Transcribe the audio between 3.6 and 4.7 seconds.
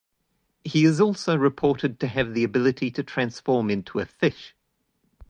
into a fish.